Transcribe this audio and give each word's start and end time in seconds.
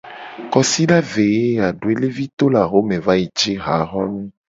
Kosida 0.51 0.97
ve 1.11 1.25
ye 1.35 1.45
ya 1.59 1.67
doelevi 1.79 2.25
to 2.37 2.45
le 2.53 2.59
axome 2.65 2.97
va 3.05 3.13
yi 3.19 3.27
ci 3.39 3.51
haxonu. 3.65 4.21